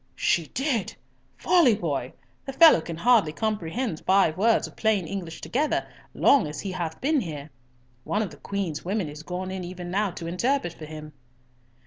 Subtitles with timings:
[0.15, 0.95] "She did!
[1.37, 2.13] Folly, boy!
[2.47, 5.85] The fellow can hardly comprehend five words of plain English together,
[6.15, 7.51] long as he hath been here!
[8.03, 11.13] One of the Queen's women is gone in even now to interpret for him."